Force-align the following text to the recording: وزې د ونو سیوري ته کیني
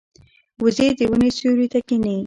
وزې 0.63 0.87
د 0.97 0.99
ونو 1.09 1.29
سیوري 1.37 1.67
ته 1.73 1.79
کیني 1.87 2.15